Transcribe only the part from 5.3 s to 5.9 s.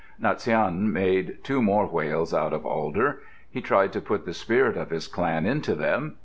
into